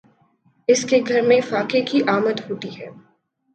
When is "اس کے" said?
0.69-0.99